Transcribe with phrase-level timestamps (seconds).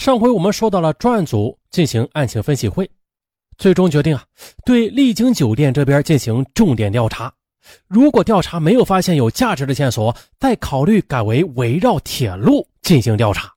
[0.00, 2.90] 上回我们说到了专案组进行案情分析会，
[3.58, 4.24] 最终决定啊，
[4.64, 7.30] 对丽晶酒店这边进行重点调查。
[7.86, 13.52] 如果调查没有发现有价值的线索，再考虑改为围绕铁路进行调查。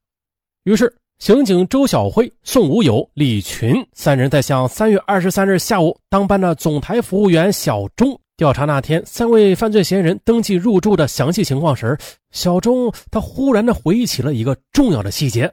[0.66, 11.98] 于是，刑警周小辉、宋无友、李群三人在向三月二十三日下午当班的总台服务员小钟调查那天三位犯罪嫌疑人登记入住的详细情况时，
[12.32, 15.50] 小钟他忽然的回忆起了一个重要的细节。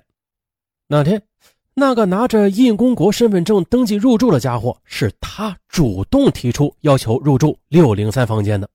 [0.93, 1.23] 那天，
[1.73, 8.69] 那个拿着印公国身份证登记入住的家伙，是他主动提出要求入住六零三房间的。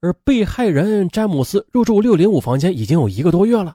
[0.00, 3.74] 而被害人詹姆斯入住六零五房间已经有一个多月了，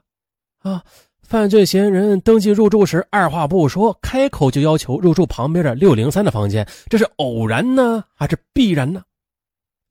[0.58, 0.82] 啊，
[1.22, 9.04] 犯罪嫌疑人登记入住时二话不说，开口就要求入住旁边的六零三的房间，这是偶然呢，还是必然呢？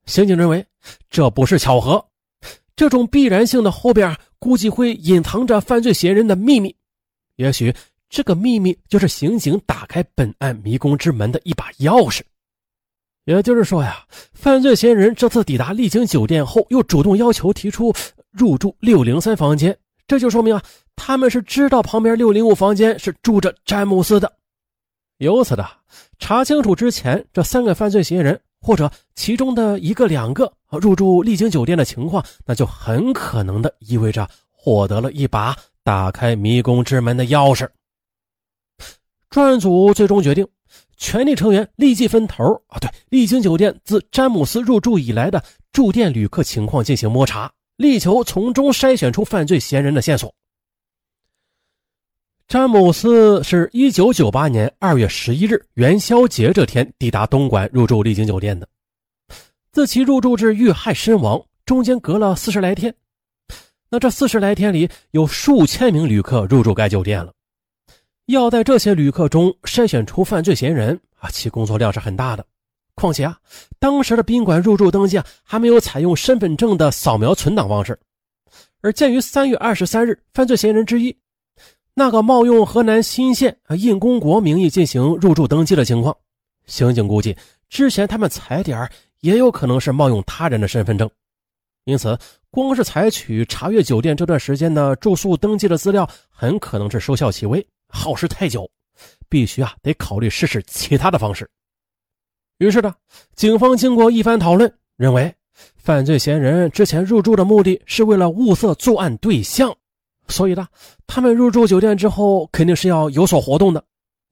[0.08, 0.66] 刑警认为，
[1.10, 2.06] 这不是巧合，
[2.76, 6.76] 这种必然性的后边估计会隐藏着犯罪嫌疑人的秘密。
[7.40, 7.74] 也许
[8.10, 12.20] 这个秘密就是刑警打开本案迷宫之门的一把钥匙。
[13.24, 17.94] 也就是说呀，犯罪嫌疑人这次抵达丽晶酒店后，又主动要求提出
[18.30, 20.62] 入住六零三房间，这就说明啊，
[20.98, 24.30] 他们是知道旁边六零五房间是住着詹姆斯的。
[25.20, 25.66] 由此的
[26.18, 35.56] 查清楚之前这三个犯罪嫌疑人或者其中的一个两个入住丽晶酒店的情况，那就很可能的意味着获得了一把。
[35.90, 37.68] 打开迷宫之门的钥匙。
[39.32, 40.48] 专案组最终决定，
[40.98, 50.32] 全体成员立即分头啊，对丽晶酒店自詹姆斯入住以来的住店旅客情况进行摸查，力求从中筛选出犯罪嫌疑人的线索。
[52.48, 58.70] 詹姆斯是一九九八年二月十一日元宵节这天抵达东莞入住丽晶酒店的，
[59.72, 62.94] 自其入住至遇害身亡，中间隔了四十来天。
[63.92, 67.34] 那这四十来天里，有数千名旅客入住该酒店了。
[68.28, 72.46] 要在这些旅客中筛选出犯罪嫌疑人啊，其工作量是很大的。
[72.94, 73.36] 况且啊，
[73.80, 78.00] 当时的宾馆入住登记啊，还没有采用身份证的扫描存档方式。
[78.82, 81.16] 而鉴于三月二十三日犯罪嫌疑人之一
[81.96, 86.16] 那个冒用河南新县啊印公国名义进行入住登记的情况，
[86.68, 87.36] 刑警估计
[87.70, 88.88] 之前他们踩点
[89.22, 91.10] 也有可能是冒用他人的身份证。
[91.90, 92.16] 因此，
[92.52, 98.70] 光是采取查阅酒店这段时间的住宿登记的资料，很可能是收效其微，耗时太久，
[99.28, 101.50] 必须啊得考虑试试其他的方式。
[102.60, 102.94] 于是呢，
[103.34, 105.34] 警方经过一番讨论，认为
[105.76, 109.76] 犯罪嫌疑人之前入住的目的是为了物色作案对象，
[110.28, 110.68] 所以呢，
[111.08, 113.84] 他们入住酒店之后肯定是要有所活动的，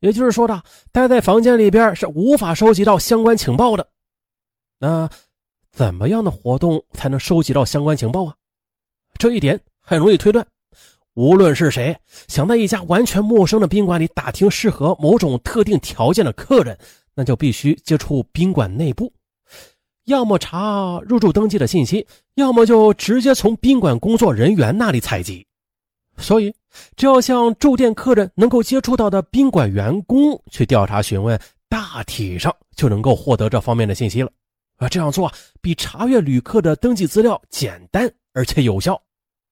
[0.02, 3.88] 也就是说的，待在房间里边是无法收集到相关情报的。
[4.78, 5.10] 那。
[5.78, 8.34] 怎么样的活动才能收集到相关情报啊？
[9.20, 10.44] 这一点很容易推断。
[11.14, 11.96] 无论是谁
[12.28, 16.76] 想在一家完全陌生的宾馆里打听适合某种特定条件的客人，
[17.14, 19.14] 那就必须接触宾馆内部，
[20.06, 25.46] 要么查入住登记的信息，要么就直接从宾馆工作人员那里采集。
[26.18, 26.52] 所以，
[26.96, 31.40] 只要向住店客人能够接触到的宾馆员工去调查询问，
[31.70, 34.32] 大体上就能够获得这方面的信息了。
[34.78, 39.00] 啊，这样做比查阅旅客的登记资料简单而且有效。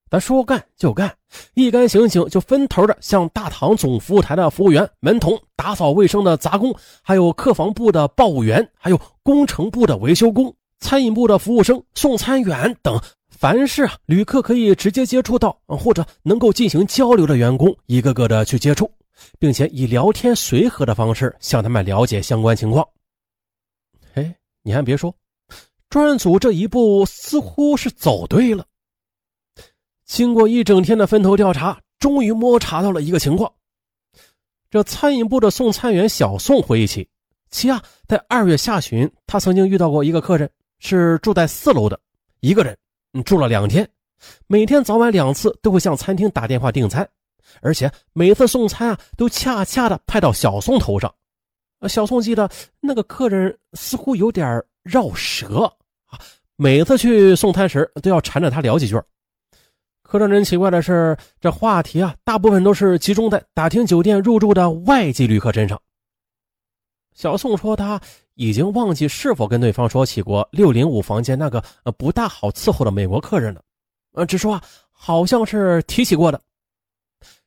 [0.08, 1.14] 咱说干就干，
[1.56, 18.90] 一干刑警就分头的向大堂总服务台的服务员、门童、打扫卫生的杂工，还有客房部的报务员，还有工程部的维修工、餐饮部的服务生、送餐员等，凡是啊旅客可以直接接触到或者能够进行交流的员工，一个个的去接触，
[19.40, 22.88] 并且以聊天随和的方式向他们了解相关情况。
[24.68, 25.16] 你还别说，
[25.92, 28.66] 专案组这一步似乎是走对了。
[30.06, 33.54] 经过一整天的分头调查，终于摸查到了一个情况。
[34.72, 37.08] 这餐饮部的送餐员小宋回忆起，
[37.52, 40.50] 其啊，在二月下旬，他曾经遇到过一个客人，
[40.80, 42.00] 是住在四楼的
[42.40, 42.76] 一个人，
[43.24, 43.88] 住了两天，
[44.48, 47.08] 每天早晚两次都会向餐厅打电话订餐，
[47.62, 51.14] 而且每次送餐啊，都恰恰的派到小宋头上。
[51.88, 52.50] 小宋记得
[52.80, 55.64] 那个客人似乎有点绕舌
[56.06, 56.20] 啊，
[56.56, 59.00] 每次去送餐时都要缠着他聊几句。
[60.02, 65.80] 可让人奇怪的是，这话题啊，大部分都是集中在打听酒店入住的外籍旅客身上。
[67.14, 68.00] 小宋说他
[68.36, 73.62] 已经忘记是否跟对方说起过六零五房间那个呃不大好伺候的美国客人了，
[74.14, 76.40] 呃，只说啊好像是提起过的。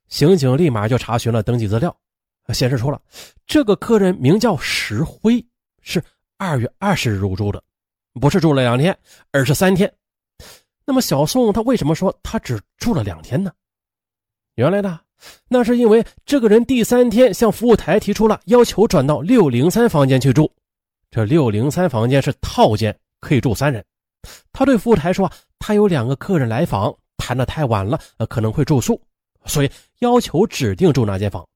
[0.08, 1.94] 刑警立马就查询了登记资料。
[2.54, 3.00] 显示出了，
[3.46, 5.44] 这个客人名叫石辉，
[5.82, 6.02] 是
[6.36, 7.62] 二月二十日入住的，
[8.20, 8.96] 不是住了两天，
[9.32, 9.92] 而是三天。
[10.84, 13.52] 那么小宋他为什么说他只住了两天呢？
[14.54, 15.00] 原来呢，
[15.48, 20.50] 那是因为这个人第三天向服务台提出了要求转到六零三房间去住。
[21.10, 23.84] 这六零三房间是套间，可以住三人。
[24.52, 27.98] 他对服务台说：“他有两个客人来访，谈的太晚了，
[28.28, 29.00] 可能会住宿，
[29.44, 31.46] 所以要求指定住那间房。”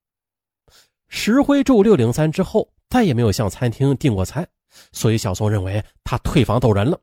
[1.14, 4.48] 石灰住六零三之后，再也没有向餐厅订过餐，
[4.92, 6.98] 所以小宋认为他退房走人了。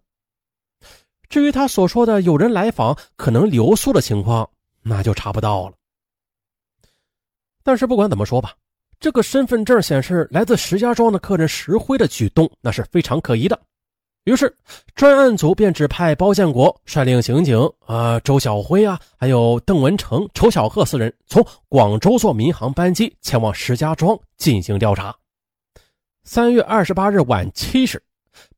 [1.30, 4.50] 至于他所说的有人来访可能留宿的情况，
[4.82, 5.76] 那就查不到了。
[7.62, 8.56] 但是不管怎么说吧，
[9.00, 13.62] 这个身份证显示来自石家庄的客人石辉的举动，那是非常可疑的。
[14.26, 14.54] 于是
[14.96, 25.16] 专案组便指派包建国率领刑警啊周小辉啊，还有邓文成、仇小鹤四人，从广州坐民航班机前往石家庄进行调查。
[26.24, 28.02] 三月二十八日晚七时，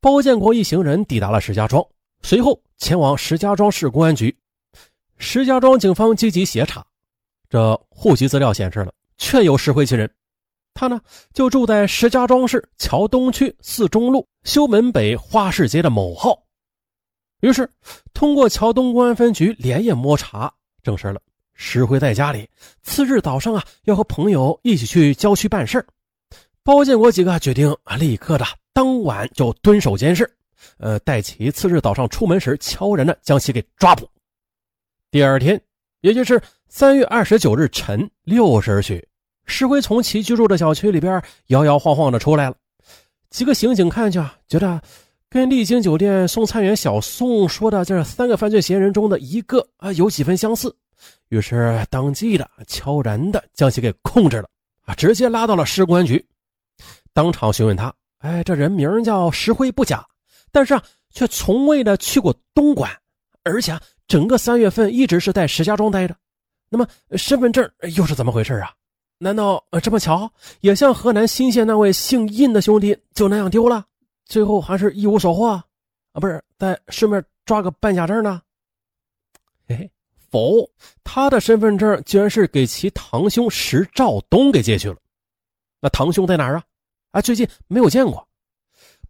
[0.00, 1.82] 包建国一行人抵达了石家庄。
[2.22, 4.36] 随后前往石家庄市公安局，
[5.16, 6.84] 石家庄警方积极协查，
[7.48, 10.10] 这户籍资料显示了确有石灰其人，
[10.74, 11.00] 他呢
[11.32, 16.42] 就住在石家庄市桥东区四中路修门北花市街的某号。
[17.40, 17.68] 于是
[18.14, 20.52] 通过桥东公安分局连夜摸查，
[20.82, 21.20] 证实了
[21.54, 22.48] 石辉在家里，
[22.82, 25.84] 次日早上啊要和朋友一起去郊区办事
[26.62, 30.32] 包建国几个决定啊立刻的当晚就蹲守监视。
[30.78, 34.08] 呃，待其次日早上出门时，悄然的将其给抓捕。
[35.10, 35.60] 第二天，
[36.00, 39.04] 也就是三月二十九日晨六时许，
[39.46, 42.56] 石辉从其居住的小区里边摇摇晃晃的出来了。
[43.30, 44.80] 几个刑警看去啊，觉得
[45.30, 50.74] 跟丽晶酒店送餐员小宋说的这三个犯罪嫌疑人中的一个啊有几分相似，
[51.30, 54.48] 于是当即的悄然的将其给控制了
[54.84, 56.22] 啊，直接拉到了市公安局，
[57.14, 60.04] 当场询问他：“哎，这人名叫石辉不假。”
[60.52, 62.90] 但是啊，却从未的去过东莞，
[63.44, 66.14] 而且啊，整个三月份一直是在石家庄待着。
[66.68, 66.86] 那么
[67.16, 67.66] 身份证
[67.96, 68.70] 又是怎么回事啊？
[69.22, 70.28] 难道呃这么巧，
[70.62, 73.86] 也像河南新县那位姓印的兄弟就那样丢了，
[74.24, 75.64] 最后还是一无所获啊？
[76.14, 78.42] 不是，再顺便抓个办假证呢？
[79.68, 79.88] 嘿，
[80.28, 80.68] 否，
[81.04, 84.96] 他的身份证居然是给其堂兄石兆东给借去了。
[85.80, 86.64] 那堂兄在哪儿啊？
[87.12, 88.26] 啊，最近没有见过。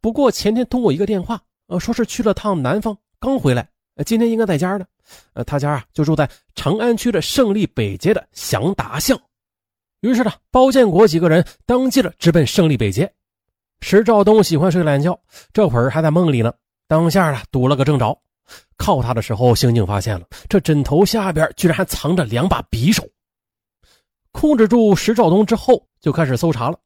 [0.03, 3.67] 不过前天通过一个电话，呃，说是去了趟南方，刚回来，
[4.05, 4.85] 今天应该在家呢。
[5.32, 9.19] 呃，他家啊就住在长安区的胜利北街的祥达巷。
[10.02, 13.10] 于是呢，包建国几个人当即了直奔胜利北街。
[13.81, 15.16] 石兆东喜欢睡懒觉，
[15.52, 16.52] 这会儿还在梦里呢，
[16.88, 18.19] 当下啊堵了个正着。
[18.76, 23.08] 靠他的时候，刑警发现了这枕头下边居然还藏着两把匕首。
[24.32, 26.76] 控制住石兆东之后，就开始搜查了。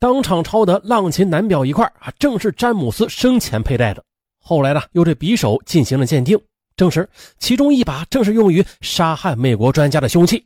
[0.00, 4.04] 当场抄得浪琴男表一块啊，正是詹姆斯生前佩戴的。
[4.40, 6.36] 后来呢，又对匕首进行了鉴定，
[6.76, 10.44] 证实其中一把正是用于杀害美国专家的凶器。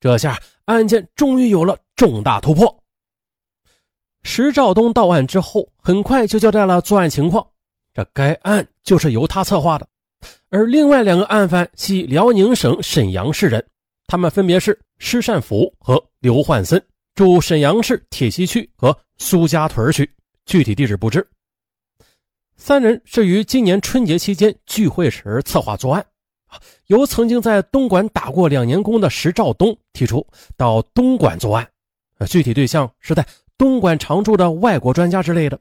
[0.00, 2.82] 这下案件终于有了重大突破。
[4.22, 7.46] 石兆东到案之后，很快就交代了作案情况。
[7.92, 9.86] 这该案就是由他策划的，
[10.48, 13.64] 而另外两个案犯系辽宁省沈阳市人，
[14.06, 16.82] 他们分别是施善福和刘焕森。
[17.14, 20.10] 住沈阳市铁西区和苏家屯区，
[20.46, 21.26] 具体地址不知。
[22.56, 26.06] 三人是于今年春节期间聚会时策划作案，
[26.86, 30.26] 由曾经在东莞打过两年工的石兆东提出
[30.56, 31.68] 到东莞作案，
[32.26, 35.58] 具体对象是在东莞常住的外国专家之类的。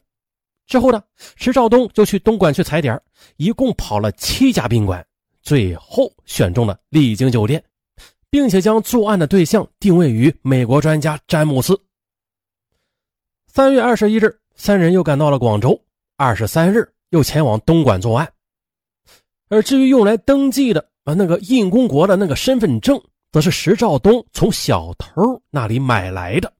[0.68, 1.04] 之后呢，
[1.36, 3.02] 石兆东就去东莞去踩点，
[3.38, 5.06] 一共跑了七家宾馆，
[5.42, 7.64] 最后选中了丽晶酒店。
[8.32, 11.82] 并且将作案的对象定位于美国专家詹姆斯。
[13.48, 15.72] 三月二十一日，三人又赶到了广州；
[16.16, 18.32] 二十三日，又前往东莞作案。
[19.50, 23.02] 而至于用来登记的啊那个印公国的那个身份证，
[23.32, 26.54] 则是石兆东从小偷那里买来的。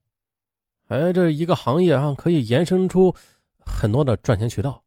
[0.88, 3.14] 哎，这一个行业啊，可以延伸出
[3.64, 4.82] 很多的赚钱渠道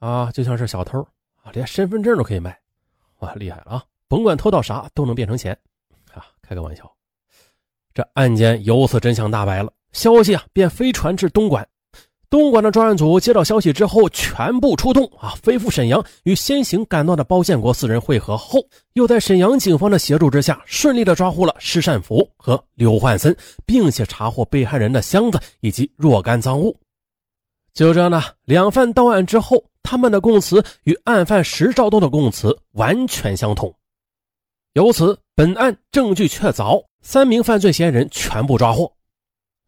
[0.00, 1.00] 啊，就像是小偷
[1.42, 2.58] 啊，连身份证都可以卖，
[3.20, 3.84] 哇，厉害了啊！
[4.08, 5.56] 甭管偷到啥，都能变成钱
[6.12, 6.26] 啊。
[6.42, 6.92] 开个玩笑，
[7.94, 11.66] 这案件由此真相大白了，消息啊便飞传至东莞。
[12.34, 18.58] 东莞的专案组接到消息之后，全部出动啊，飞赴沈阳，与先行赶到的包建国四人会合后，
[18.94, 26.76] 又在沈阳警方的协助之下，顺利的抓获了施善福和刘焕森，并且查获被害人的箱子以及若干赃物。
[27.72, 33.72] 就这样呢，两犯到案之后，他们的供词与案犯石兆东的供词完全相同。
[34.72, 38.92] 由此，本案证据确凿，三名犯罪嫌疑人全部抓获。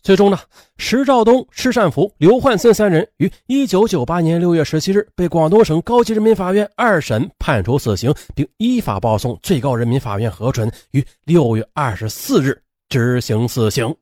[0.07, 0.39] 最终呢，
[0.79, 13.21] 石兆东、施善福、刘焕森三人于一九九八年六月十七日被广东省高级人民法院二审判处死刑，并依法报送最高人民法院核准，于六月二十四日执。
[13.21, 13.93] 行死刑。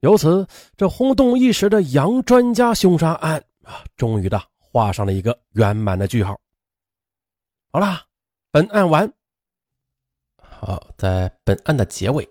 [0.00, 0.44] 由此，
[0.76, 6.36] 这轰动一时的杨专家凶杀案啊，终于的画上了一个圆满的句号。
[7.70, 8.02] 好啦，
[8.50, 9.08] 本案完。
[10.42, 12.28] 好，在本案的结尾，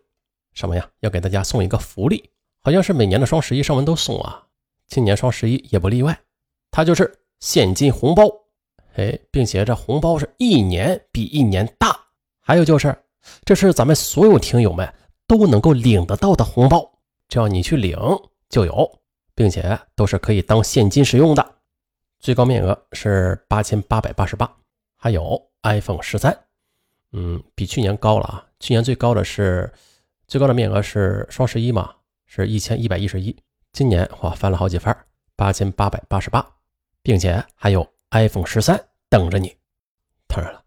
[0.52, 2.30] 什么呀要给大家送一个福利，
[2.68, 4.44] 好像是每年的双十一上文都送啊，
[4.88, 6.20] 今年双十一也不例外，
[6.70, 8.28] 它就是现金红包。
[8.98, 11.98] 哎，并且这红包是一年比一年大。
[12.42, 12.94] 还有就是，
[13.46, 14.94] 这是咱们所有听友们
[15.26, 16.92] 都能够领得到的红包，
[17.30, 17.98] 只要你去领
[18.50, 19.00] 就有，
[19.34, 21.56] 并且都是可以当现金使用的。
[22.20, 24.54] 最高面额是八千八百八十八，
[24.98, 26.38] 还有 iPhone 十三，
[27.14, 28.46] 嗯，比去年高了啊。
[28.60, 29.72] 去年最高的是
[30.28, 31.94] 最高的面额是双十一嘛，
[32.28, 33.36] 是一千一百一十一，
[33.74, 34.96] 今年哇翻了好几番，
[35.36, 36.46] 八千八百八十八，
[37.02, 38.80] 并且还有 iPhone 十三
[39.10, 39.56] 等着你。
[40.28, 40.64] 当然了。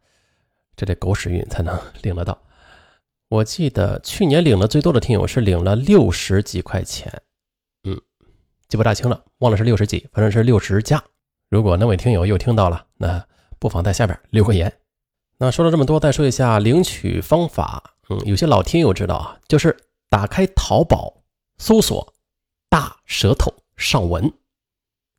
[0.77, 2.41] 这得狗屎运才能 领得到。
[3.29, 7.13] 我记得去年领的最多的听友是领了六十几块钱，
[7.85, 8.01] 嗯，
[8.67, 11.05] 记不大清了，忘了是六十几，反正是六十加。
[11.51, 13.23] 如果那位听友又听到了，那
[13.59, 14.73] 不妨在下边留个言。
[15.37, 17.95] 那说了这么多，再说一下领取方法。
[18.09, 19.77] 嗯，有些老听友知道啊，就是
[20.09, 21.20] 打开淘宝
[21.61, 22.15] 搜索
[22.71, 24.33] “大舌头上文”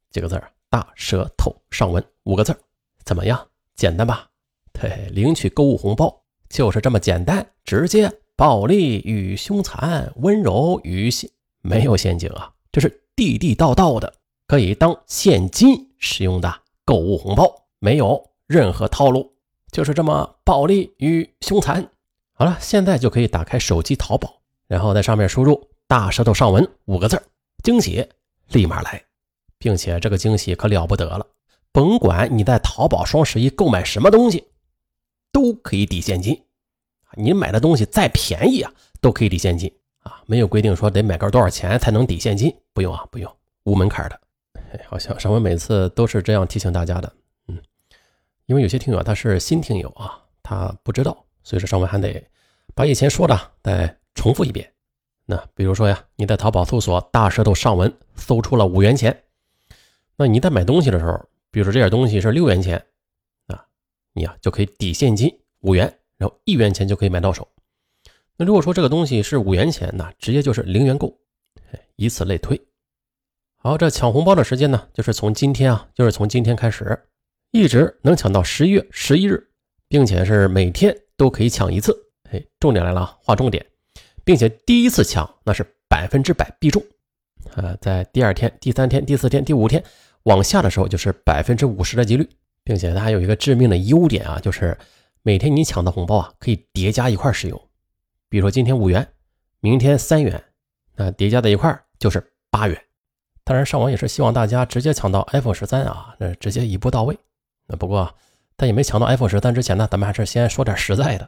[0.09, 2.59] 几个字儿，“大舌头上文”五个字，
[3.05, 3.47] 怎么样？
[3.75, 4.27] 简单吧？
[4.73, 11.29] 对，领取购物红包就是这么简单直接，暴力与凶残，温柔与陷，
[11.61, 14.11] 没有陷阱啊，这是地地道道的，
[14.47, 16.51] 可以当现金使用的
[16.83, 17.45] 购物红包，
[17.77, 19.31] 没有任何套路，
[19.71, 21.87] 就是这么暴力与凶残。
[22.33, 27.21] 好了，现在就可以打开手机淘宝，然后在上面输入“大舌头上文”五个字
[27.63, 28.07] 惊喜
[28.51, 29.03] 立马来，
[29.57, 31.27] 并且这个惊喜可了不得了，
[31.73, 34.47] 甭管你在淘宝双十一购买什么东西。
[35.33, 36.45] 都可以抵现金，
[37.17, 38.71] 你买的东西再便宜啊，
[39.01, 39.69] 都可以抵现金
[40.03, 43.29] 啊，没有规定说得买个多少钱才能抵现金，不用啊，不用，
[43.63, 44.17] 无门槛的。
[44.87, 47.13] 好像上文每次都是这样提醒大家的，
[47.47, 47.61] 嗯，
[48.45, 52.25] 因为有些听友他是新听友啊，他不知道，所以说上文还得
[52.73, 54.71] 把以前说的再重复一遍。
[55.31, 59.23] 那比如说呀，你在淘宝搜索“大舌头上文”，搜出了五元钱，
[60.17, 61.17] 那你在买东西的时候，
[61.51, 62.77] 比如说这件东西是六元钱。
[63.47, 63.65] 啊
[64.11, 67.47] 你啊就可以抵现金五元，然后一元钱就可以买到手。
[68.35, 71.17] 那如果说这个东西是五元钱，那直接就是零元购，
[71.95, 72.59] 以此类推。
[73.55, 77.07] 好，这抢红包的时间呢，就是从今天啊，就是从今天开始，
[77.51, 79.49] 一直能抢到十一月十一日，
[79.87, 81.95] 并且是每天都可以抢一次。
[82.31, 83.65] 哎，重点来了，划重点，
[84.23, 86.83] 并且第一次抢那是百分之百必中，
[87.55, 89.83] 呃，在第二天、第三天、第四天、第五天
[90.23, 92.27] 往下的时候，就是百分之五十的几率。
[92.63, 94.77] 并且它还有一个致命的优点啊，就是
[95.23, 97.59] 每天你抢的红包啊，可以叠加一块使用。
[98.29, 99.05] 比如说今天五元，
[99.61, 100.41] 明天三元，
[100.95, 102.79] 那叠加在一块就是八元。
[103.43, 107.17] 当然，上网也是希望大家直接抢到 iPhone 十三啊，那直接一步到位。
[107.65, 108.15] 那不过，
[108.55, 111.27] 在也没抢到 iPhone 十三之前呢，咱们还是先说点实在的。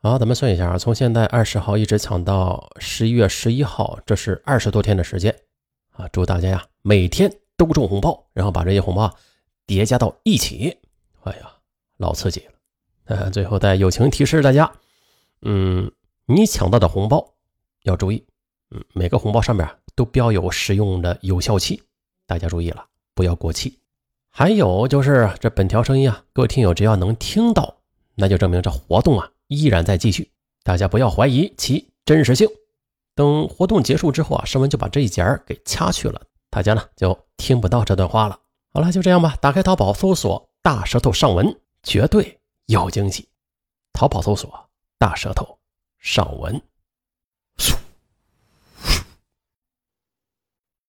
[0.00, 5.34] 好，咱们算一下啊，从现在二十号一直抢到十一月十一号，这是二十多天的时间
[5.90, 6.06] 啊！
[6.12, 9.12] 祝大家呀，每天都中红包，然后把这些红包。
[9.66, 10.78] 叠加到一起，
[11.24, 11.52] 哎呀，
[11.96, 12.52] 老刺激了！
[13.06, 14.72] 呃， 最后再友情提示大家，
[15.42, 15.90] 嗯，
[16.26, 17.34] 你抢到的红包
[17.82, 18.24] 要注意，
[18.70, 21.82] 嗯，每个红包上面都标有使用的有效期，
[22.24, 23.78] 大家注意了，不要过期。
[24.30, 27.80] 还有就是这本条声音啊，各位听友只要能听到，
[28.14, 30.30] 那就证明这活动啊依然在继续，
[30.62, 32.48] 大家不要怀疑其真实性。
[33.14, 38.38] 等活动结束之后啊，上文就把这一节儿给掐去了，大家呢就听不到这段话了。
[38.72, 39.36] 好了，就这样吧。
[39.40, 43.28] 打开淘宝，搜索“大舌头上文”，绝对有惊喜。
[43.92, 45.58] 淘宝搜索“大舌头
[45.98, 46.62] 上文”。